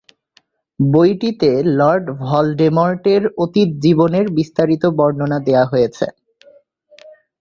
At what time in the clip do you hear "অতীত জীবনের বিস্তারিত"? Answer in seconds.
3.37-4.83